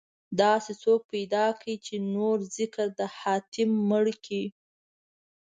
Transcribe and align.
داسې 0.41 0.71
څوک 0.83 1.01
پيدا 1.13 1.45
کړئ، 1.59 1.75
چې 1.85 1.95
نور 2.15 2.37
ذکر 2.57 2.87
د 2.99 3.01
حاتم 3.17 3.69
مړ 3.89 4.05
کړي 4.25 4.43